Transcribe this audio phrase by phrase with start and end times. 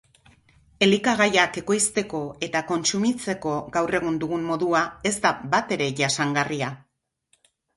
[0.85, 6.73] Elikagaiak ekoizteko eta kontsumitzeko gaur egun dugun modua ez da batere jasangarria.